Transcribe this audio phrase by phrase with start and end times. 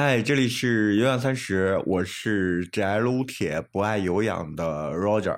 [0.00, 5.36] 嗨，这里是有氧三十，我是只爱撸铁不爱有氧的 Roger。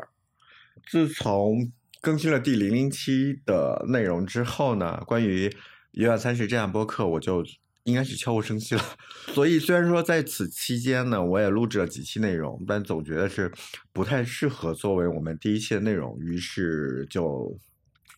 [0.87, 1.73] 自从
[2.03, 5.51] 更新了第零零期的内容之后呢，关于
[5.93, 7.43] 有氧三十这样播客，我就
[7.85, 8.85] 应该是悄无声息了。
[9.29, 13.51] 所以虽然说在此期间呢，我也录制了几期内容，但总觉得是
[13.95, 17.57] 不太适合作为我们第一期的内容，于是就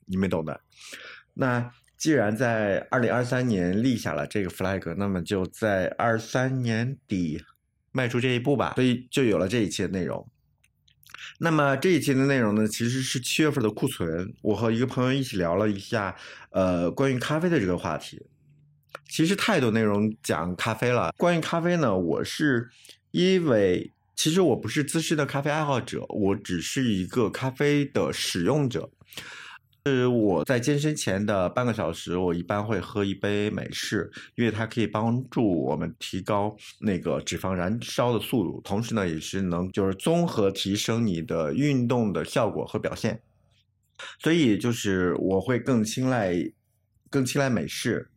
[0.07, 0.61] 你们懂的。
[1.35, 1.71] 那。
[2.03, 7.41] 既然在二零二三年立下了这个 flag，那么就在二三年底
[7.93, 10.29] 迈出这一步吧，所以就有了这一期的内容。
[11.39, 14.35] 那么这一期的内容呢，其实是七月份的库存。
[14.43, 16.17] 我和一个朋友一起聊了一下，
[16.51, 18.21] 呃，关于咖啡的这个话题。
[19.09, 21.15] 其实太多内容讲咖啡了。
[21.17, 22.69] 关于咖啡呢，我是
[23.13, 28.91] 因为其实我不是资深的咖啡爱好者，我只是一个咖啡的使用者。
[29.85, 43.21] 是我在健身前的半个小时，我一般会喝一杯美式，因为它可以帮助我们提高那个脂肪燃烧的速度，同时呢，也是能就是综合提升你的运动的效果和表现。
[44.21, 46.33] 所以就是我会更青睐
[47.11, 48.09] 更青睐美式，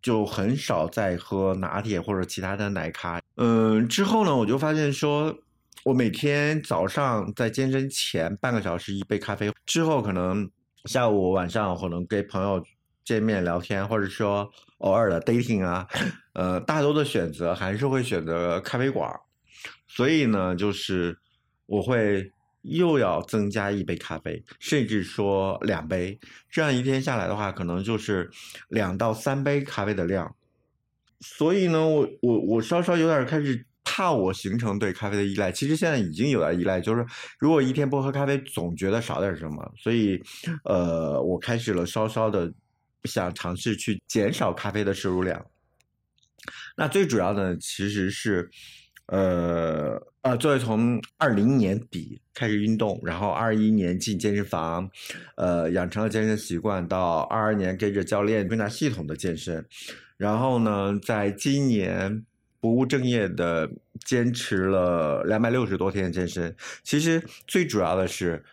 [0.00, 3.20] 就很少再喝拿铁或者其他的奶咖。
[3.34, 5.36] 嗯，之后呢，我就发现说，
[5.84, 10.48] 我每天早上在健身前半个小时一杯咖啡，之后可能。
[10.84, 12.64] 下午晚上可能跟朋友
[13.04, 15.86] 见面聊天，或者说偶尔的 dating 啊，
[16.32, 19.10] 呃，大多的选择还是会选择咖啡馆。
[19.86, 21.18] 所以呢，就是
[21.66, 26.18] 我会又要增加一杯咖啡，甚至说两杯，
[26.50, 28.30] 这样一天下来的话，可能就是
[28.68, 30.34] 两到三杯咖啡的量。
[31.20, 33.66] 所以呢，我我我稍稍有点开始。
[33.92, 37.04] 怕我形成对咖啡的依赖，其实现在已经有了依赖，就是
[37.40, 40.22] 如果一天不喝咖啡，总觉得少点什么，所以，
[40.62, 42.52] 呃，我开始了稍稍的
[43.02, 45.44] 想尝试去减少咖啡的摄入量。
[46.76, 48.48] 那最主要的其实是，
[49.06, 54.88] 呃呃，作为从二零年底开始运动，然后二一年进健身房，
[55.36, 59.66] 呃，养成了健身习惯，到二二年跟着教练更加系统的健身，
[60.16, 62.24] 然后呢，在今年。
[62.60, 63.70] 不务正业的
[64.04, 66.54] 坚持了两百六十多天健身，
[66.84, 68.44] 其实最主要的是，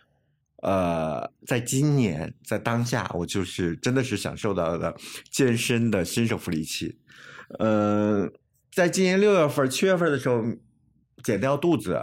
[0.62, 4.96] 呃，在今年在当下，我就是真的是享受到了
[5.30, 6.98] 健身的新手福利期。
[7.58, 8.26] 呃，
[8.72, 10.42] 在今年六月份、七月份的时候
[11.22, 12.00] 减掉肚子，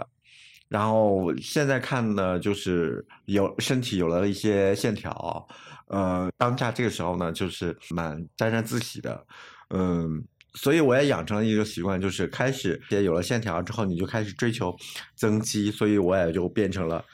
[0.68, 5.48] 然后现在看呢，就是有身体有了一些线条。
[5.88, 9.26] 呃，当下这个时候呢，就是蛮沾沾自喜的，
[9.70, 10.24] 嗯。
[10.56, 14.74] 所以我也养成了一个习惯，就是开始也有了线条之后，你就开始追求
[15.14, 17.04] 增肌，所以我也就变成了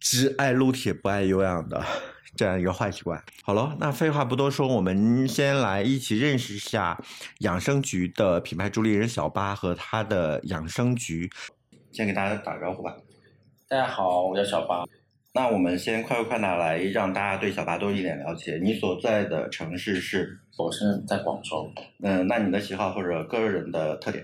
[0.00, 1.82] 只爱撸铁不爱有氧的
[2.36, 3.22] 这样一个坏习惯。
[3.44, 7.02] 好了，那废话不多说，我们先来一起认识一下
[7.38, 11.30] 养生局的品牌助力人小八和他的养生局。
[11.92, 12.96] 先给大家打个招呼吧。
[13.68, 14.84] 大家好，我叫小八。
[15.34, 18.60] 那我们先快快拿来，让大家对小巴多一点了解。
[18.62, 20.38] 你所在的城市是？
[20.58, 21.66] 我是在广州。
[22.02, 24.22] 嗯，那你的喜好或者个人的特点？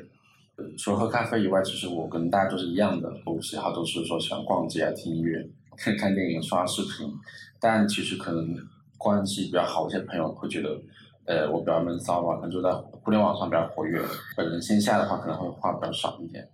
[0.77, 5.43] 除了喝咖啡以外，其实我跟大家都是一样的，我喜好都是说喜欢逛街啊、听音乐、
[5.79, 7.11] 看看电影、刷视频。
[7.59, 8.55] 但其实可能
[8.99, 10.79] 关系比较好一些朋友会觉得，
[11.25, 13.99] 呃，我比较闷骚吧，可能就在互联网上比较活跃。
[14.37, 16.47] 本人线下的话可能会话比较少一点。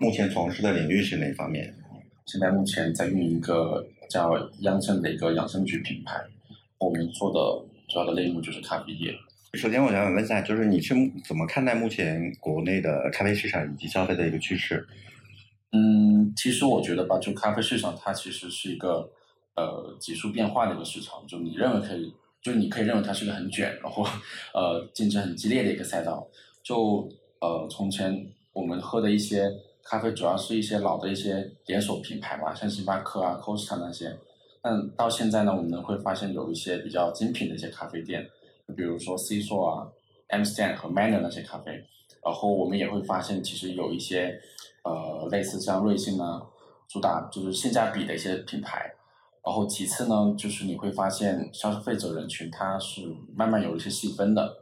[0.00, 1.74] 目前从事的领域是哪方面？
[2.24, 3.86] 现在目前在运营一个。
[4.08, 6.20] 叫央生的一个养生局品牌，
[6.78, 7.38] 我们做的
[7.88, 9.14] 主要的类目就是咖啡业。
[9.54, 14.86] 首先，我想问一下，就是你是怎么看待目前国内的咖啡市场以及消费的一个趋势？
[15.72, 19.10] 嗯，其实我觉得吧，就咖啡市场它其实是一个
[19.56, 21.26] 呃急速变化的一个市场。
[21.26, 24.04] 就你认为可以，就你可以认为它是一个很卷，然后
[24.52, 26.26] 呃竞争很激烈的一个赛道。
[26.62, 27.08] 就
[27.40, 29.50] 呃从前我们喝的一些。
[29.88, 34.14] 咖啡主要是一些老的一些连锁品牌吧，像星巴克啊、Costa 那些。
[34.60, 38.28] 但到现在呢，我们会发现有一些比较精品的一些咖啡店，
[38.76, 39.88] 比如说 C 座啊、
[40.26, 41.72] M Stand 和 Manner 那些咖啡。
[42.22, 44.38] 然后我们也会发现，其实有一些
[44.84, 46.42] 呃类似像瑞幸呢，
[46.86, 48.92] 主打就是性价比的一些品牌。
[49.42, 53.00] 然后其次呢，就是你会发现消费者人群它是
[53.34, 54.54] 慢慢有一些细分的。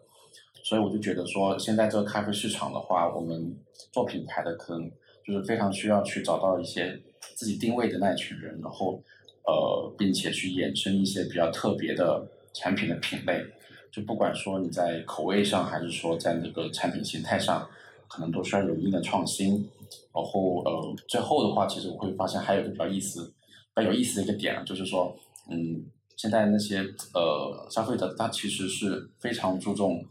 [0.63, 3.59] 所以我就觉得说，现在这个咖啡市场的话，我们
[3.91, 4.89] 做品牌的可能。
[5.27, 6.97] 就是非常需要去找到一些
[7.35, 9.03] 自己定位的那一群人，然后
[9.45, 12.25] 呃，并且去衍生一些比较特别的
[12.55, 13.45] 产品的品类。
[13.91, 17.69] 就不管说你在口味上，还是说在那个产品形态上，
[18.09, 19.69] 可能都需要有一定的创新。
[20.15, 23.33] 然后呃，最后的话，其实我会发现还有一个比较意思、
[23.75, 25.17] 比较有意思的一个点，就是说，
[25.51, 25.85] 嗯，
[26.17, 26.81] 现在那些
[27.15, 30.05] 呃消费者他其实是非常注重。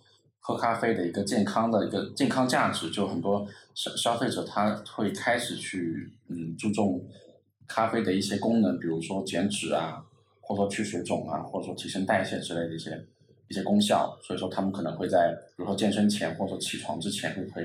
[0.48, 7.04] 喝咖啡的一个健康的一个健康价值，就很多消消费者他会开始去嗯注重
[7.68, 10.06] 咖啡的一些功能，比如说减脂啊，
[10.42, 13.04] 或者说去水肿啊，或者说提升代谢之类的一些
[13.48, 14.16] 一些功效。
[14.22, 17.62] 所以说他们可能会在比如说健身前或者起床之前会喝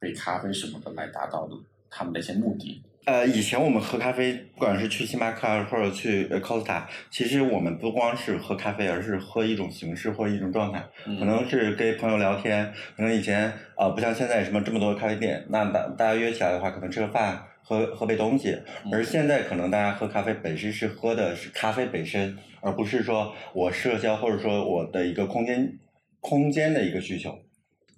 [0.00, 1.48] 杯咖啡什么的来达到
[1.88, 2.82] 他们的一些目的。
[3.08, 10.84] 呃，以前我们喝咖啡，不管是去星巴克或者去 Costa，其实我们不光是喝咖啡，而是喝一种形式或一种状态。
[11.18, 18.54] 可能是跟朋友聊天，可能以前呃不像现在什么这么多咖啡店，那大大家约起来的话，可能吃个饭，喝喝杯东西。
[18.92, 25.78] 而现在可能大家喝咖啡本身是喝的是咖啡本身，而不是说我社交或者说我的一个空间
[26.20, 27.38] 空间的一个需求。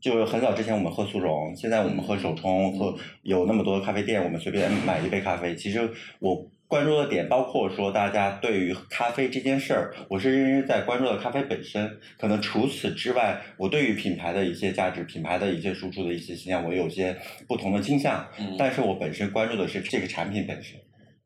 [0.01, 5.55] 就是很早之前我们喝速溶，现在我们喝手冲，喝有那么多咖啡店，我们随便买一杯咖啡。
[5.55, 11.99] 其实我关注的点包括说，大家对于咖啡这件事儿，我是认真在关注的咖啡本身。
[12.19, 17.17] 可能除此之外，我对于品牌的一些价值、品牌的一些输出的一些形象，我有些
[17.47, 18.27] 不同的倾向。
[18.39, 18.55] 嗯。
[18.57, 20.79] 但是我本身关注的是这个产品本身。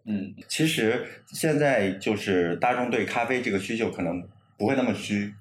[0.06, 0.34] 嗯。
[0.48, 4.20] 其实现在就是大众对咖啡这个需求可能
[4.58, 5.32] 不会那么虚。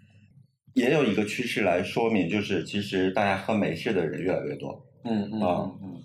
[0.73, 4.85] 也有一个趋势来说明，就是其实大家喝美式的人越来越多。
[5.03, 5.41] 嗯嗯
[5.81, 6.03] 嗯。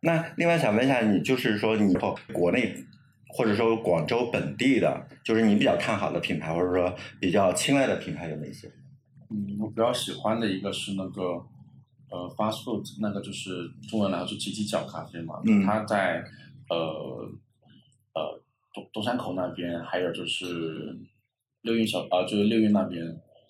[0.00, 2.74] 那另外想问一下你，就是说你后国内
[3.28, 8.68] 或者说广州本地的，就是你比较看好的品牌，或者说比较青睐的品牌有哪些？
[9.30, 11.22] 嗯，我比较喜欢的一个是那个
[12.10, 15.42] 呃，Fast Food，那个就是中文来说是鸡鸡角咖啡嘛。
[15.44, 15.62] 嗯。
[15.64, 16.24] 它在
[16.70, 16.76] 呃
[18.14, 18.42] 呃
[18.72, 20.96] 东东山口那边，还有就是
[21.62, 23.04] 六运小啊，就是六运那边。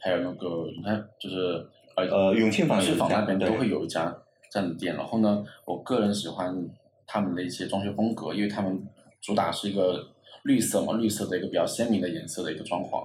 [0.07, 1.67] 还有那个，你看，就是
[1.97, 2.81] 呃呃，永庆坊
[3.11, 4.17] 那边都会有一家
[4.49, 4.95] 这样的店。
[4.95, 6.57] 然后呢，我个人喜欢
[7.09, 8.87] 他们的一些装修风格，因为他们
[9.21, 10.07] 主打是一个
[10.45, 13.01] 绿色嘛，绿色的一个比较鲜明的颜色的一个装潢。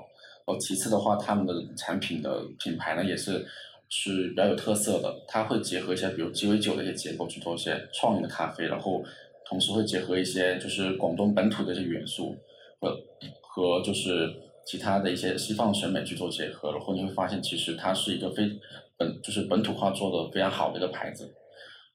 [0.45, 3.43] 然后其次的话，他们的产品的品牌呢也是
[3.89, 9.03] 是比较有特色的，它会结合一些比如鸡尾酒的一些结构去做一些创意的咖啡，然后
[9.43, 12.35] 同时会结合一些就是广东本土的一些元素
[12.79, 12.95] 和
[13.41, 14.31] 和就是。
[14.65, 18.49] 其他的一些西方审美去做结合，然后你会发现，其实它是一个非
[18.97, 21.33] 本就是本土化做的非常好的一个牌子。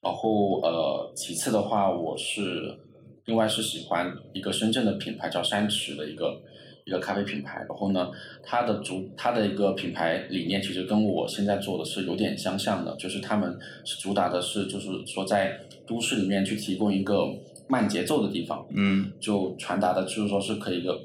[0.03, 2.77] 然后呃，其次的话，我是
[3.25, 6.41] 另外是喜欢一个深圳的品牌叫山池的一个
[6.85, 7.65] 一个咖啡品牌。
[7.69, 8.11] 然后呢，
[8.43, 17.27] 它的主它的一个品牌理念其实跟我现在做的是有点相像的，就是他们是主打的是就是说在都市里面去提供一个
[17.69, 21.01] 慢节奏的地方，嗯，就传达的就是说是可以一个。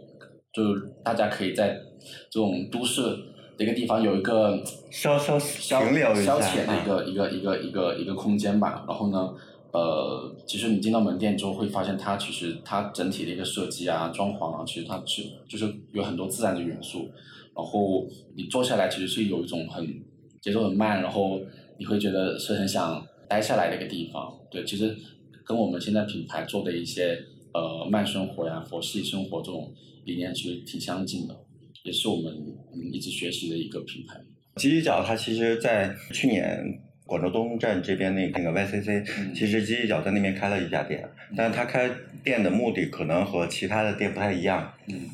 [0.53, 1.79] 就是大家可以在
[2.29, 3.01] 这种都市
[3.57, 5.79] 的一个地方有一个消消消
[6.13, 8.83] 消遣的一个一个一个一个一个空间吧。
[8.85, 9.33] 然后呢，
[9.71, 17.09] 呃，其实你进到门店之后会发现，它其实它整体的一个设计啊、装潢啊，其实它是就是有很多自然的元素。
[17.55, 18.05] 然后
[18.35, 19.85] 你坐下来其实是有一种很
[20.41, 21.39] 节奏很慢，然后
[21.77, 24.37] 你会觉得是很想待下来的一个地方。
[24.49, 24.97] 对，其实
[25.45, 27.17] 跟我们现在品牌做的一些
[27.53, 29.71] 呃慢生活呀、佛系生活这种。
[30.05, 31.35] 理念其实挺相近的，
[31.83, 32.33] 也是我们
[32.91, 34.19] 一直学习的一个品牌。
[34.55, 41.89] 鸡鸡角它其实，在去年广州东站这边那那个 YCC，其实鸡鸡角在那边开了一家店，但是它开
[42.23, 44.73] 店的目的可能和其他的店不太一样。
[44.87, 45.09] 嗯。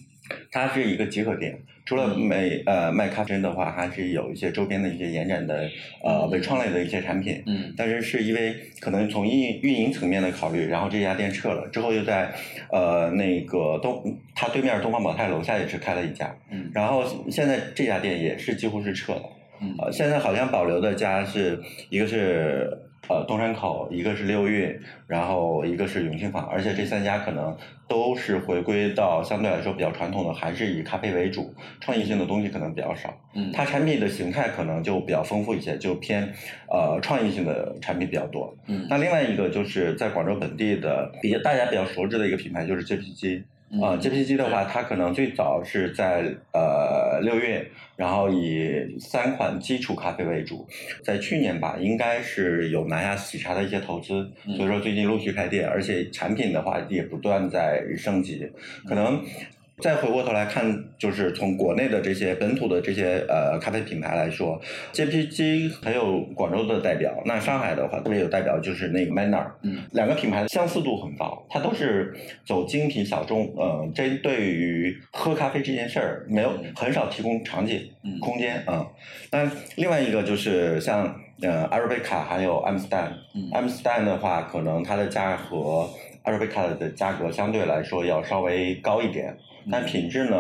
[0.52, 1.58] 它是一个集合店，
[1.88, 5.70] 除了美呃卖咖啡的话，还是有一些周边的一些延展的
[6.04, 7.42] 呃文创类的一些产品。
[7.46, 7.74] 嗯。
[7.78, 12.30] 但是是因为可能从运运营层面的考虑，然后这家店撤了，之后又在
[12.70, 16.36] 呃那个东它对面东方宝泰楼下也是开了一家。
[16.52, 16.70] 嗯。
[16.74, 19.24] 然后现在这家店也是几乎是撤了。
[19.62, 19.74] 嗯。
[19.80, 21.58] 呃，现在好像保留的家是
[21.90, 22.70] 一个是。
[23.10, 27.56] 呃，东山口一个是六运，然后一个是永庆坊，而且这三家可能
[27.88, 33.14] 都是回归到相对来说比较传统的，还是以咖啡为主，创意性的东西可能比较少。
[33.34, 36.32] 嗯，它产品的形态可能就比较丰富一些，就偏
[36.70, 38.56] 呃创意性的产品比较多。
[38.68, 43.44] 嗯，那另外一个就是在广州本地的比较大家比较熟知的一个品牌就是 JPG。
[43.82, 50.66] 啊，JPG 的话，它可能最早是在呃六月，然后以三款基础咖啡为主，
[51.04, 58.50] 在去年吧，应该是有拿下喜茶的一些投资，所以说最近陆续开店，而且产品的话也不断在升级，
[58.88, 59.22] 可能。
[59.82, 64.60] 再回过头来看，就是从国内的这些本土的这些呃咖啡品牌来说
[64.92, 72.12] ，JPG 还有广州的代表，那上海的话特别有代表就是那个 Manner，嗯，两个品牌的相似度很高，它都是
[72.44, 77.80] 走精品小众，呃，针对于喝咖啡这件事儿，没有很少提供场景
[78.20, 78.88] 空间啊。
[79.32, 83.14] 那另外一个就是像呃阿尔贝卡还有阿姆斯丹，
[83.54, 85.88] 阿姆斯丹的话，可能它的价和
[86.28, 89.36] 阿尔贝卡的价格相对来说要稍微高一点。
[89.72, 90.38] 但品质呢？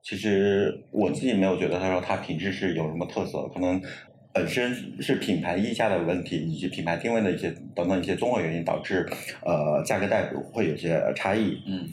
[0.00, 3.82] 其实我自己没有觉得，他说它品质是有什么特色，可能
[4.32, 4.72] 本身
[5.02, 9.04] 是品牌溢价的问题，以及品牌定位的一些等等一些综合原因，导致
[9.44, 11.60] 呃价格带会有些差异。
[11.66, 11.88] 嗯。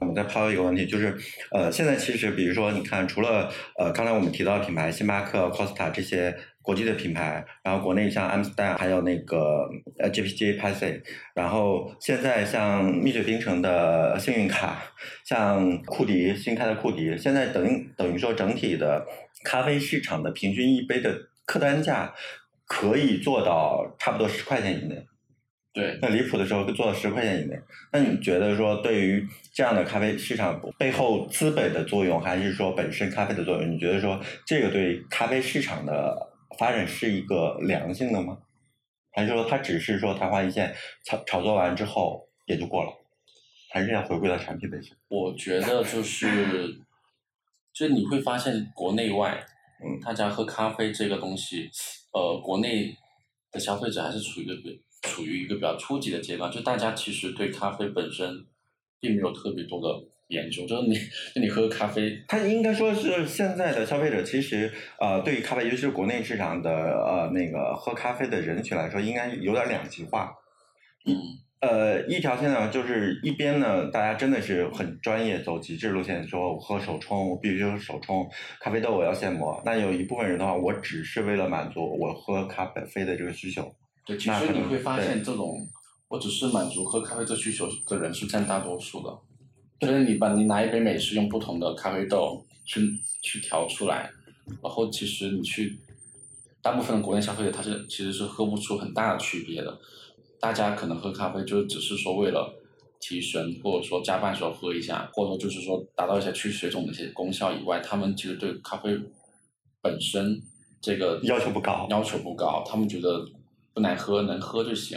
[0.00, 1.14] 我们再抛一个问题，就是
[1.52, 6.34] 呃，现在其实比如说，你看，除了呃刚才我们提到的品牌，星巴克、Costa 这些
[6.64, 9.68] 国际的品牌，然后国内像 Amsterdam，还有那个
[9.98, 11.02] 呃 GPG p a s s
[11.34, 14.82] 然后现在像蜜雪冰城的幸运卡，
[15.26, 19.06] 像库迪新开的库迪，现在等于等于说整体的
[19.44, 22.14] 咖啡市场的平均一杯的客单价
[22.66, 25.06] 可以做到差不多十块钱以内。
[25.74, 27.58] 对，那离谱的时候做到十块钱以内。
[27.92, 33.68] 那你觉得说，对于这样的咖啡市场背后资本的作用，还是说本身咖啡的作用？
[33.68, 36.16] 你觉得说这个对咖啡市场的
[36.58, 38.38] 发展是一个良性的吗？
[39.12, 40.74] 还是说它只是说昙花一现，
[41.04, 42.92] 炒炒作完之后也就过了？
[43.70, 44.96] 还是要回归到产品本身？
[45.08, 46.80] 我觉得就是，
[47.72, 49.44] 就你会发现国内外，
[49.84, 51.70] 嗯，大家喝咖啡这个东西，
[52.12, 52.96] 呃，国内
[53.50, 54.84] 的消费者还是处于一个。
[55.04, 58.46] 处于一个比较初级的阶段，就大家其实对咖啡本身
[58.98, 60.02] 并没有特别多的
[60.34, 60.94] 研究，就是你，
[61.34, 70.34] 就你喝咖啡，它应该说是现在的消费者其实呃，对于咖啡，尤其是国内市场的呃那个喝咖啡的人群来说，应该有点两极化。
[71.06, 71.16] 嗯。
[71.60, 78.28] 呃，一条线呢，就是一边呢，大家真的是很专业，走极致路线，说我喝手冲，我必须是手冲
[78.60, 79.62] 咖啡豆，我要现磨。
[79.64, 83.74] 那有一部分人的话，我只是为了满足我喝咖啡的这个需求。
[84.04, 85.56] 对，其实你会发现，这种
[86.08, 89.08] 我只是满足喝咖啡这需求的人是占大多数的。
[89.84, 92.80] 就是你把你拿一杯美式，用不同的咖啡豆去
[93.22, 94.10] 去调出来，
[94.62, 95.78] 然后其实你去
[96.62, 99.78] 大部分的国内消费者，他是其实是喝不出很大的区别的。
[100.40, 102.54] 大家可能喝咖啡就只是说为了
[103.00, 108.98] 提神，或者说加班时候喝一下，或者就是说达到一些去水肿的一些功效以外，他们其实对咖啡
[109.80, 110.40] 本身
[110.80, 113.26] 这个要求不高，要求不高，他们觉得。
[113.74, 114.96] 不难喝，能喝就行。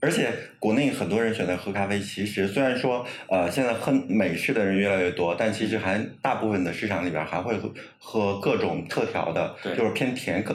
[0.00, 10.54] 而且国内很多人选择喝咖啡，其实虽然说呃现在喝美式的人越来越多，但其实还大部分的市场里边还会喝喝各种特调的，就是偏甜口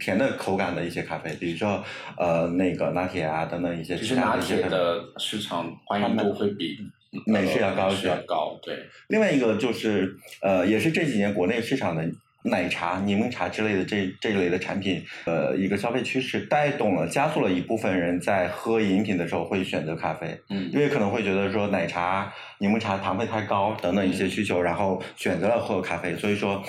[0.00, 1.84] 甜的口感的一些咖啡，比如说
[2.16, 3.96] 呃那个拿铁啊等等一些。
[3.96, 6.78] 其实拿铁的市场欢迎度会比
[7.26, 8.08] 美式要高一些。
[8.26, 8.76] 高对。
[9.08, 12.04] 另外一个就是呃也是这几年国内市场的。
[12.44, 26.62] 奶茶、柠檬茶之类的这这一类的产品，呃，一个消费趋势带动了、加速了一部分人在喝饮品的时候会选择咖啡，嗯，因为可能会觉得说奶茶、柠檬茶糖分太高等等一些需求，然后选择了喝咖啡，所以说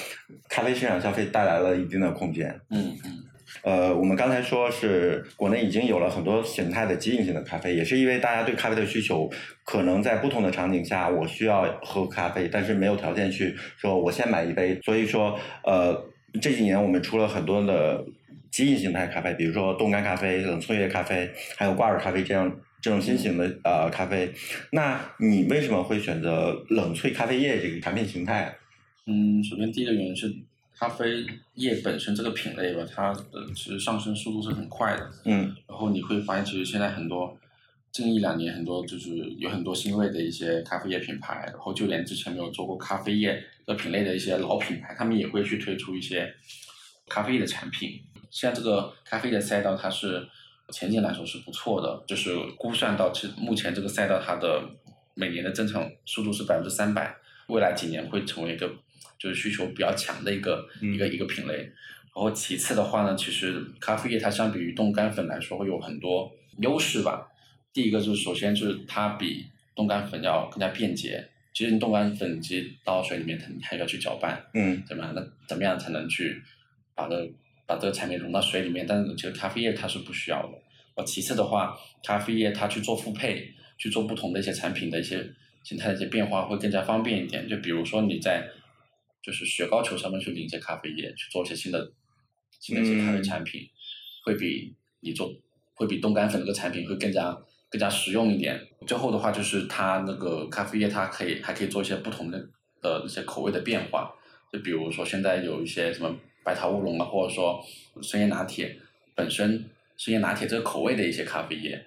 [0.49, 3.23] 咖啡市场消费带来了一定的空间，嗯嗯。
[3.63, 9.29] 呃，我们刚才说是国内已经有了很多形态的即饮型的咖啡，也是因为大家对咖啡的需求，
[9.63, 16.09] 可能在不同的场景下，我需要喝咖啡，但是没有条件去说我先买一杯，所以说呃
[16.41, 18.05] 这几年我们出了很多的
[18.51, 24.31] 即饮形态咖啡，比如说冻干咖啡、冷萃液咖啡，还有挂耳咖啡这样这种新型的呃咖啡。
[24.71, 28.55] 那你为什么会选择冷萃咖啡液这个产品形态？
[29.07, 30.31] 嗯，首先第一个原因是。
[30.79, 35.11] 咖啡液本身这个品类吧，它的其实上升速度是很快的。
[35.25, 35.53] 嗯。
[35.67, 37.37] 然后你会发现，其实现在很多
[37.91, 46.33] 近一两年，很多就是有很多新锐的一些咖啡液品牌，然后就连之前没有做过咖啡液的品类的一些老品牌，他们也会去推出一些
[47.09, 47.99] 咖啡液的产品。
[48.31, 50.25] 现在这个咖啡的赛道，它是
[50.71, 54.63] 前景来说是不错的，就是估算到其目前这个赛道它的
[55.13, 57.13] 每年的增长速度是百分之三百，
[57.47, 58.71] 未来几年会成为一个。
[59.19, 67.29] 就是需求比较强的一个一个一个品类，然后其次的话呢，其实咖啡液它相比于冻干粉来说会有很多优势吧。
[67.73, 69.45] 第一个就是首先就是它比
[69.75, 71.29] 冻干粉要更加便捷。
[71.53, 75.11] 其实你冻干粉其实倒到水里面，你还要去搅拌，嗯，对吧？
[75.13, 76.41] 那怎么样才能去
[76.95, 77.31] 把这
[77.65, 78.85] 把这个产品融到水里面？
[78.87, 80.57] 但是其实咖啡液它是不需要的。
[80.95, 85.27] 呃，其次的话，咖啡液它去做复配，去做不同的一些产品的一些
[85.63, 87.49] 形态的一些变化会更加方便一点。
[87.49, 88.47] 就比如说你在
[89.21, 91.91] 就是雪糕球上面去淋一些咖啡液，去做一些新的
[92.59, 93.61] 新的一些咖啡产品，
[94.23, 95.33] 会比你做
[95.75, 97.37] 会比冻干粉这个产品会更加
[97.69, 98.67] 更加实用一点。
[98.87, 102.49] 最后的话就是它那个咖啡液，它可以还可以做一些不同的
[102.81, 104.13] 的一些口味的变化。
[104.51, 107.63] 就比如说现在有一些什么白桃乌龙啊，或者说
[108.01, 108.79] 深椰拿铁，
[109.13, 111.85] 本身深椰拿铁这个口味的一些咖啡液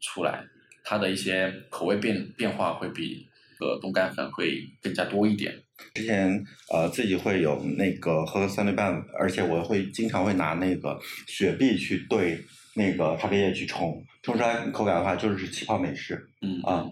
[0.00, 0.44] 出来，
[0.84, 3.26] 它的一些口味变变化会比
[3.64, 5.52] 呃冻干粉会更加多一点。
[5.94, 12.38] 之前呃自己会有那个喝三对半，而且我会经常会拿那个雪碧去兑
[12.74, 16.22] 那个咖啡液去冲，冲出来口感的话就是气泡美式。
[16.42, 16.84] 嗯啊，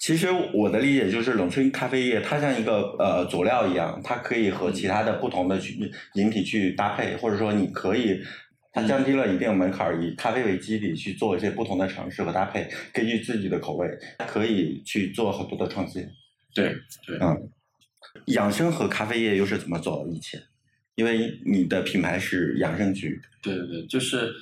[0.00, 5.76] 其实我的理解就是冷萃咖啡液它像一个呃佐料一样，它可以和其他的不同的去
[6.14, 8.20] 饮品去搭配，或者说你可以。
[8.72, 13.88] 它降低了一定门槛儿，以咖啡为基底去做一些不同的尝试和搭配，根据自己的口味，
[14.26, 16.06] 可以去做很多的创新。
[16.54, 16.74] 对
[17.06, 17.50] 对，嗯，
[18.26, 20.38] 养生和咖啡业又是怎么走到一起？
[20.96, 23.20] 因为你的品牌是养生局。
[23.40, 24.32] 对对对，就是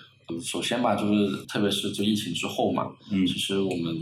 [0.42, 3.94] 首先吧，就是特别是就疫情之后嘛，嗯其实我们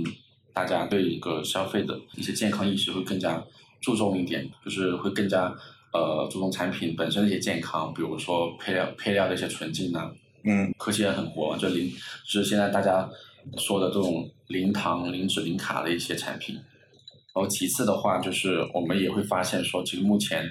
[0.53, 3.45] 大家对一个消费的一些健康意识会更加
[3.81, 5.55] 注重一点，就是会更加
[5.95, 11.91] 呃注重产品本身的一些健康，比如说配料配料的一些纯净呐、嗯科技也很火，就零
[12.27, 13.09] 就是现在大家
[13.57, 16.57] 说的这种零糖、零脂、零卡的一些产品。
[16.57, 20.45] 然后其次的话，就是我们也会发现说，其实目前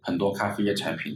[0.00, 1.14] 很多咖啡业产品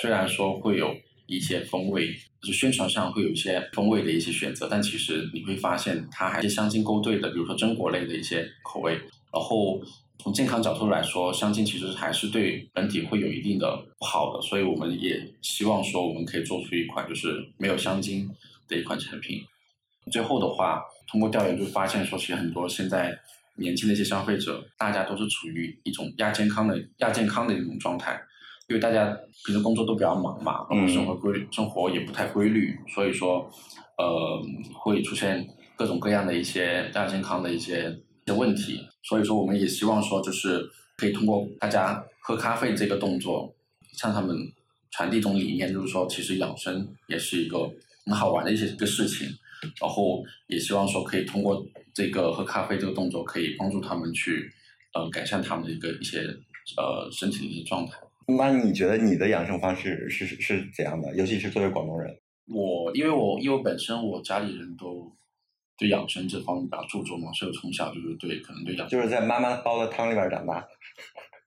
[0.00, 0.94] 虽然说会有
[1.26, 8.94] 一些风味，就宣传上会有一些风味的一些选择，但其实你会发现它还是香精勾兑的，比如说榛果类的一些口味。
[9.32, 9.78] 然后
[10.18, 18.28] 从健康角度来说，香精其实还是对人体会有一定的不好的，所以我们也希望说我们可以做出一款就是没有香精
[18.66, 19.40] 的一款产品。
[20.10, 23.16] 最后的话，通过调研就发现说，其实很多现在
[23.56, 28.20] 年轻的一些消费者，大家都是处于一种亚健康的亚健康的一种状态，
[28.68, 33.50] 因为大家平时工作都比较忙嘛，然后生活规生活也不太规律，所以说，
[33.96, 34.42] 呃，
[34.74, 35.46] 会出现
[35.76, 38.86] 各种各样的一些亚健康的一些一些问题。
[39.02, 43.54] 所以说，我们也希望说，就是可以通过大家喝咖啡这个动作，
[43.92, 44.36] 向他们
[44.90, 47.70] 传递一种理念，就是说，其实养生也是一个
[48.04, 49.28] 很好玩的一些一个事情。
[49.80, 54.52] 然后也希望说可以通过这个喝咖啡这个动作，可以帮助他们去
[54.92, 56.18] 呃改善他们的一个一些
[56.76, 57.98] 呃身体的一些状态。
[58.28, 61.16] 那你觉得你的养生方式是是是怎样的？
[61.16, 62.14] 尤其是作为广东人。
[62.46, 65.10] 我因为我因为本身我家里人都
[65.76, 70.66] 对养生这方面比较注重嘛，所以我从小就是对可能对养就是在妈妈煲的汤里边长大。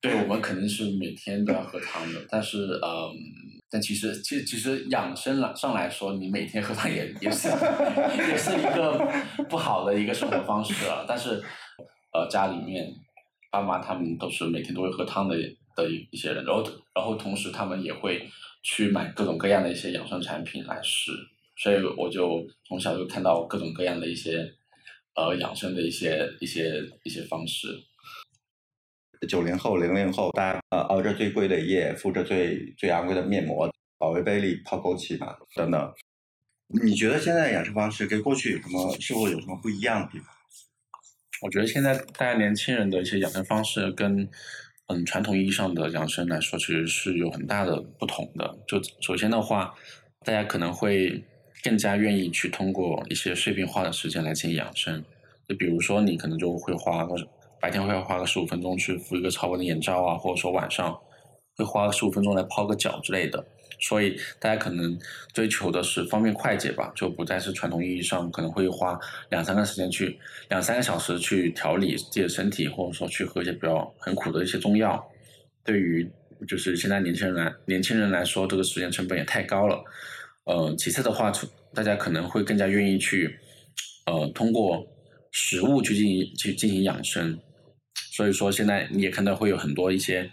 [0.01, 3.11] 对我们肯定是每天都要喝汤的，但是嗯，
[3.69, 7.49] 但其实其实其实养生来上来说，你每天喝汤也也是
[8.29, 8.97] 也是一个
[9.49, 11.03] 不好的一个生活方式啊。
[11.05, 11.43] 但是
[12.13, 12.89] 呃，家里面
[13.51, 15.35] 爸妈他们都是每天都会喝汤的
[15.75, 16.63] 的一些人，然后
[16.95, 18.25] 然后同时他们也会
[18.63, 21.11] 去买各种各样的一些养生产品来试，
[21.61, 24.49] 所以我就从小就看到各种各样的一些
[25.15, 27.67] 呃养生的一些一些一些方式。
[29.27, 35.93] 九零后、零零后，大家呃熬着最贵的夜，敷着最最昂贵的面膜，保温杯里泡枸杞嘛，等等。
[36.81, 40.27] 你觉得现在养生方式跟过去有什么，是否有什么不一样的地方？
[41.41, 44.29] 我觉得现在大家年轻人的一些养生方式跟
[44.87, 48.57] 嗯传统意义上的养生来说，其实是有很大的不同的。
[48.67, 49.75] 就首先的话，
[50.23, 51.21] 大家可能会
[51.63, 55.03] 更加愿意去通过一些碎片化的时间来进行养生。
[55.47, 57.15] 就比如说，你可能就会花个
[57.59, 60.97] 白天会花个十五分钟去敷一个超薄的眼罩啊，或者说晚上
[61.55, 63.43] 会花个十五分钟来泡个脚之类的。
[63.81, 64.99] 所以大家可能
[65.33, 70.19] 追求的是方便快捷吧，就不再是传统意义上可能会花两三个时间去
[70.49, 75.01] 两三个小时去调理自己的身体，或者说去喝一些比较很苦的一些中药。
[75.63, 76.09] 对于
[76.45, 79.81] 就是现在年轻人来年轻人来说，这个时间成本也太高了。
[80.49, 81.31] 呃，其次的话，
[81.75, 83.39] 大家可能会更加愿意去
[84.07, 84.83] 呃通过
[85.31, 87.39] 食物去进行去进行养生。
[88.13, 90.27] 所以说，现在你也看到会有很多一些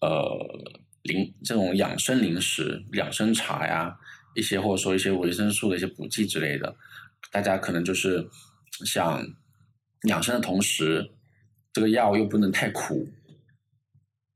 [0.00, 0.10] 呃
[1.02, 3.94] 零这种养生零食、养生茶呀，
[4.34, 6.74] 一些或者说一些维生素的一些补剂之类的，
[7.30, 8.26] 大家可能就是
[8.86, 9.22] 想
[10.08, 11.10] 养生的同时，
[11.74, 13.06] 这个药又不能太苦，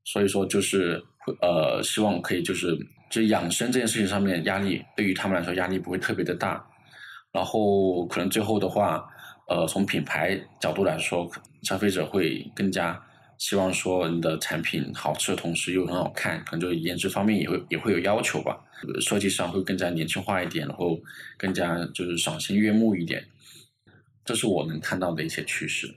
[0.04, 2.76] 所以说就是会呃希望可以就是
[3.10, 6.64] 就养生这件事情上面压力对于他们来说压力不会特别的大，
[7.32, 9.04] 然后可能最后的话，
[9.48, 11.30] 呃从品牌角度来说，
[11.64, 13.04] 消费者会更加。
[13.38, 18.54] 希望说你的产品好吃的同时又很好看，可能就颜值方面也会也会有要求吧，
[19.00, 21.00] 设计上会更加年轻化一点，然后
[21.38, 23.24] 更加就是赏心悦目一点，
[24.26, 25.88] 这是我能看到的一些趋势。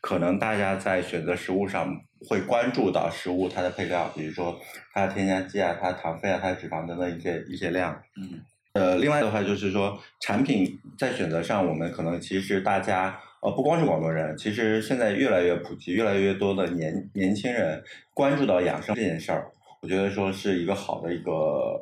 [0.00, 1.94] 可能大家在选择食物上
[2.28, 4.58] 会关注到食物它的配料，比如说
[4.92, 8.00] 它的添加剂啊、它的糖分啊、它的脂肪等等一些一些量。
[8.16, 8.40] 嗯。
[8.72, 13.20] 呃，另外的话就是说，产品在选择上，我们可能其实大家。
[13.42, 21.80] 呃，不光是广东人，其实现在越来越普及，越来越多的年年轻人关注到养生这件事儿，我觉得说是一个好的一个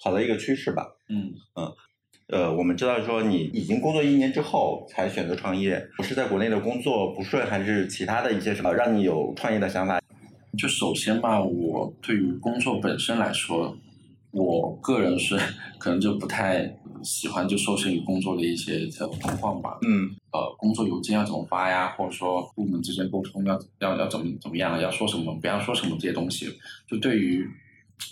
[0.00, 0.96] 好的一个趋势吧。
[1.10, 1.70] 嗯嗯，
[2.28, 10.00] 呃，我们知道说你已经工作一年之后才选择创业，不是在国内的工作不顺，还是其他的一些什么让你有创业的想法？
[10.56, 13.76] 就首先吧，我对于工作本身来说，
[14.30, 15.38] 我个人是
[15.78, 19.78] 可能就不太喜欢就受限于工作的一些这种状况吧。
[19.82, 26.46] 嗯呃，工作邮件要怎么发呀，或者说部门之间沟通要要要怎么怎么样，要说什么，不要说什么这些东西，
[26.88, 27.46] 就对于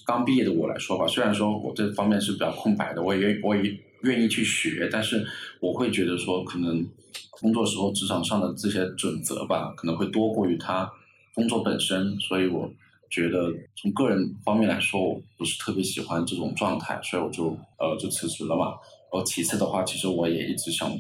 [0.05, 3.63] 刚毕业的我来说吧，虽然说我这方面是比较空白的，我也我也
[4.03, 5.27] 愿意去学，但是
[5.61, 6.87] 我会觉得说，可能
[7.31, 10.91] 工作时候职场上的这些准则吧，可能会多过于他
[11.35, 12.71] 工作本身，所以我
[13.11, 18.67] 觉得从个人方面来说，我不是特别喜欢这种状态，所以我就呃就辞职了嘛。
[19.13, 20.91] 然后其次的话，其实我也一直想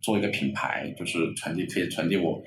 [0.00, 2.42] 做一个品牌，就是传递可以传递我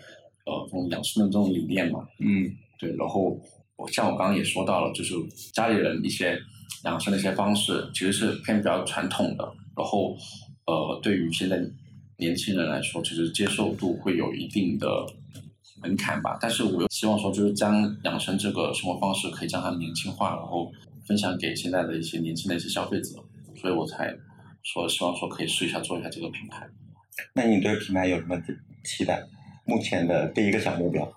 [0.45, 2.07] 呃这种养生的这种理念嘛。
[2.19, 3.39] 嗯对，然后
[3.75, 5.13] 我像我刚刚也说到了，就是
[5.53, 6.35] 家里人一些
[6.83, 9.43] 养生的一些方式，其实是偏比较传统的。
[9.75, 10.15] 然后
[10.65, 11.59] 呃，对于现在
[12.17, 14.87] 年轻人来说，其实接受度会有一定的
[15.81, 16.37] 门槛吧。
[16.41, 20.71] 但是我又希望说，就是将养生这个生活方式可以将它年轻化，然后
[21.05, 23.15] 分享给现在的一些年轻的一些消费者，
[23.59, 24.15] 所以我才
[24.63, 26.67] 说希望说可以试一下做一下这个品牌。
[27.33, 28.35] 那你对品牌有什么
[28.83, 29.23] 期待？
[29.65, 31.07] 目前的第一个小目标？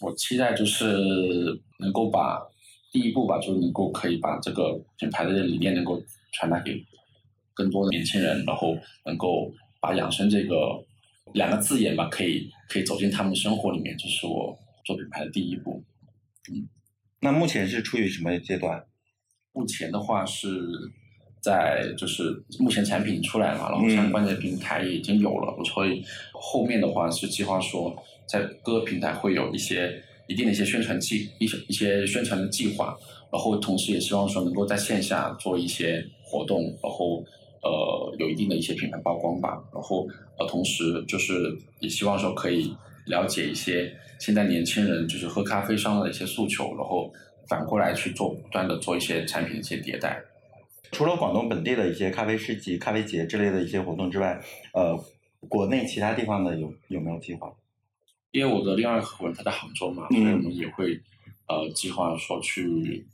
[0.00, 0.96] 我期待就是
[1.78, 2.40] 能够把
[2.92, 6.82] 第一步吧，就是能够可以把这个品牌的理念能够传达给
[7.52, 10.56] 更多的年轻人，然后能够把养生这个
[11.34, 15.82] 两个字眼吧，可以可以走进他们的生活里面，这是我做品牌的第一步。
[16.50, 16.68] 嗯
[17.18, 18.84] 那目前是处于什么阶段？
[19.52, 20.48] 目前的话是
[21.42, 27.96] 在就是目前产品出来了嘛，然后相关的平台也已经有了，所以后面的话是计划说
[28.28, 32.96] 在各个平台会有一些一定的一些宣传计一些一些宣传的计划，
[33.32, 37.24] 然后同时也希望说能够在线下做一些活动，然后
[37.62, 40.06] 呃有一定的一些品牌曝光吧，然后
[40.38, 42.74] 呃同时就是也希望说可以
[43.06, 47.12] 了解一些现在年轻人就是喝咖啡上的一些诉求，然后
[47.48, 50.20] 反过来去做不断的做一些产品的一些迭代。
[50.92, 54.40] 除了广东本地的一些咖啡市集、咖啡节之类的一些活动之外，
[54.72, 54.96] 呃，
[55.48, 57.52] 国内其他地方的有有没有计划？
[58.36, 61.00] 因为我的另外一个合伙人他在杭州嘛，嗯所以我们也会
[61.48, 63.06] 呃计划说去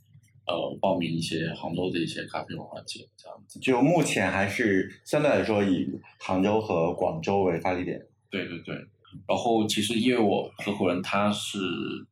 [0.45, 3.57] 呃报名一些杭州的一些咖啡文化节这样子。
[3.61, 5.87] 就目前还是相对来说以
[6.19, 8.05] 杭州和广州为发力点。
[8.29, 8.75] 对对对。
[9.25, 11.57] 然后其实因为我合伙人他是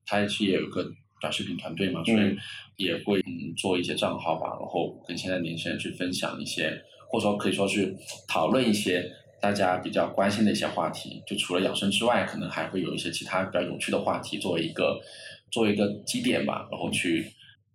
[0.05, 2.37] 他是也有个短视频团队嘛，所以嗯
[2.77, 7.93] 也会嗯做一些账号吧，然后跟现在年轻人去分享一些，或者说可以说去
[8.27, 9.03] 讨论一些
[9.41, 11.21] 大家比较关心的一些话题。
[11.27, 15.01] 就除了养生之外，可能还会有一些其他比较有趣的话题作为一个
[15.49, 17.25] 作为一个基点吧，然后去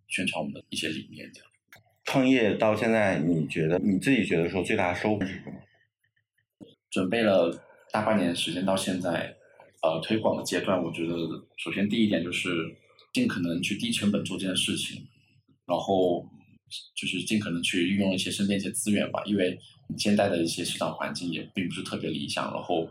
[0.09, 1.50] 宣传我们的一些理念这样。
[2.05, 5.52] 创业到现在，你觉得你自己觉得说最大的收获是什么？
[6.88, 7.50] 准备了
[7.90, 9.35] 大半年时间到现在，
[9.83, 11.14] 呃，推广的阶段，我觉得
[11.57, 12.48] 首先第一点就是
[13.12, 15.05] 尽可能去低成本做这件事情，
[15.66, 16.24] 然后
[16.94, 19.59] 就是尽可能去运用一些身边一些资源吧，因为
[19.96, 22.88] 现在的一些市场环境也并不是特别理想，然后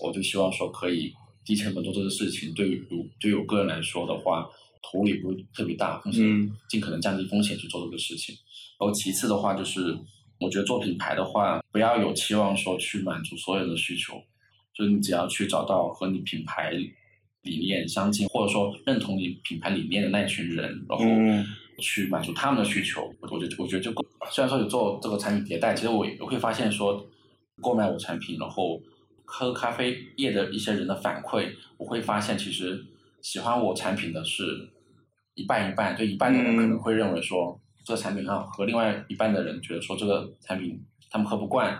[0.00, 1.12] 我就希望说可以
[1.44, 2.86] 低成本做这个事情，对于
[3.20, 4.48] 对于我个人来说的话，
[4.82, 8.34] 投入也不会特别大，但是嗯尽可能降低风险去做这个事情。
[8.78, 9.96] 然后其次的话就是，
[10.38, 14.22] 我觉得做品牌的话，不要有期望说去满足所有人的需求，
[14.74, 16.72] 就是你只要去找到和你品牌
[17.42, 21.46] 理念相近，或者说认同你品牌理念的那一群人，然后嗯
[21.78, 24.28] 去满足他们的需求，我我觉得我觉得就够了。
[24.30, 27.06] 虽然说有做这个产品迭代，其实我也会发现说，
[27.62, 28.80] 购买我产品，然后
[29.24, 32.84] 喝咖啡业的一些人的反馈，我会发现其实
[33.22, 34.70] 喜欢我产品的是
[35.34, 41.78] 一半一半，就一半的人嗯可能会认为说、这个产品很好喝，另外一半的人觉得说这个产品他们喝不惯，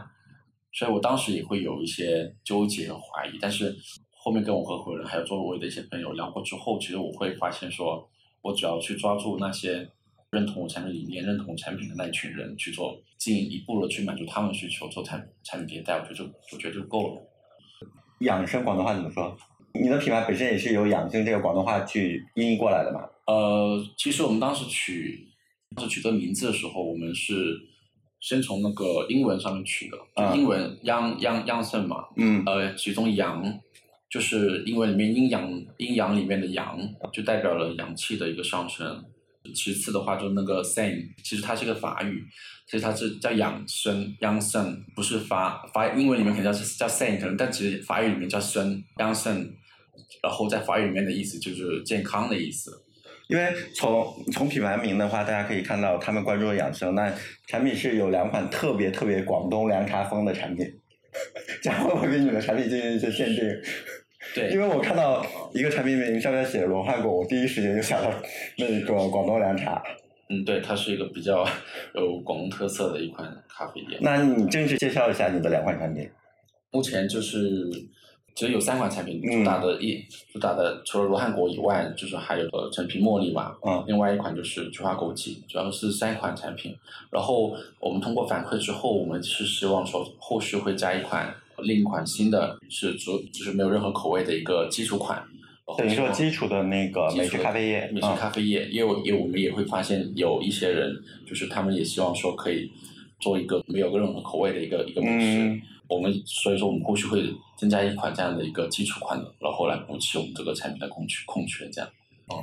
[0.72, 3.74] 所以我当时也会有一些纠结和怀疑，但是
[4.10, 8.08] 后面跟我合伙人还有周围的一些朋友聊过之后，其实我会发现说，
[8.46, 9.88] 我只要去抓住那些
[10.30, 17.22] 认同我产品理念、认同我产品的那一群人去做，进一步的去满足他们的需求，做产产品迭代，我觉得就我觉得就够了。
[18.20, 19.36] 养生广东话怎么说？
[19.74, 23.00] 你的品牌本身也是由养生这个广东话去音译过来的嘛？
[23.26, 25.28] 呃，其实我们当时取
[25.74, 27.34] 当时取这个名字的时候，我们是
[28.20, 33.42] 先从那个英文上面取的，啊就英文央央央圣嘛，嗯呃，其中阳
[34.10, 36.78] 就是英文里面阴阳阴阳里面的阳，
[37.12, 39.04] 就代表了阳气的一个上升。
[39.54, 42.24] 其次的话，就那个 sane，其实它是个法语，
[42.66, 49.48] 其实它是叫养生，养生不是法法英文里面可能叫叫 sane，可能但其实法语里面叫生养生，
[50.20, 52.72] 然后在法语里面的意思就是健康的意思。
[53.28, 57.12] 因为从从品牌名的话，大家可以看到他们关注的养生，那
[57.46, 60.66] 产品是有两款特别特别广东凉茶风的产品，
[61.62, 63.44] 这样会不会给你的产品进行一些限定？
[64.36, 68.10] 对，因为我看到一个产品名上面写罗汉果，我第一时间就想到
[68.58, 69.82] 那个广东凉茶。
[70.28, 71.46] 嗯，对，它是一个比较
[71.94, 73.98] 有广东特色的一款咖啡店。
[74.02, 76.10] 那你正式介绍一下你的两款产品。
[76.72, 77.70] 目前就是
[78.34, 86.76] 其实有三款产品，主打的一主打的除了罗汉果以外，就是还有个陈皮茉莉嘛，嗯另外一款就是菊花枸杞，主要是三款产品。
[87.10, 95.22] 然后我们通过反馈之后，我们是希望说后续会加一款另一款新的，是主就是没有任何口味的一个基础款。
[95.76, 100.94] 等于说基础的那个美式咖啡液，美式咖啡液，因为我因为我们也会发现有一些人，
[101.26, 102.70] 就是他们也希望说可以
[103.20, 105.38] 做一个没有任何口味的一个一个美式。
[105.38, 107.22] 嗯我们所以说我们后续会
[107.56, 111.64] 增加一款这样的一个基础款的，然后来补齐我们这个产品的空缺空缺。
[111.70, 111.88] 这样，
[112.26, 112.42] 哦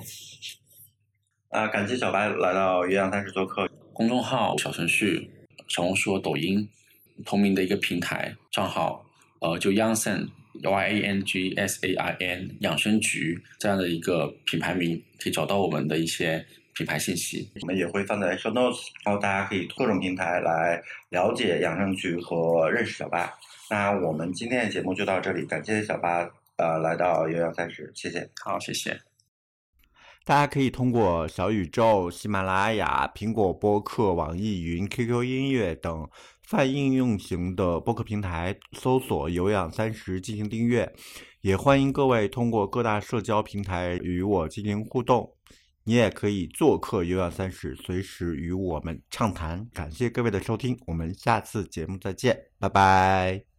[1.50, 3.70] 啊，感谢小白来到一阳三十做客。
[3.92, 5.30] 公众号、小程序、
[5.68, 6.66] 小红书、抖音
[7.26, 9.06] 同名的一个平台账号，
[9.40, 10.28] 呃，就 Yangsan
[10.64, 17.50] Y A N G S A I N 养生局这样的一个品牌名，可以找到我们的一些品牌信息。
[17.62, 23.32] 我们也会放在 show notes，然后大家可以各种平台来了解养生局和认识小八。
[23.70, 28.30] 那我们今天的节目就到这里，感谢小八呃来到幺幺三十，谢谢。
[28.44, 29.00] 好，谢谢。
[30.26, 36.08] 大家可以通过小宇宙、喜马拉雅、苹果播客、网易云、QQ 音乐等
[36.54, 40.88] 泛应用型的播客平台搜索“有氧三十”进行订阅。
[41.42, 45.28] 也欢迎各位通过各大社交平台与我进行互动。
[45.84, 49.68] 你也可以做客“有氧三十”，随时与我们畅谈。
[49.74, 53.44] 感谢各位的收听，我们下次节目再见，拜拜。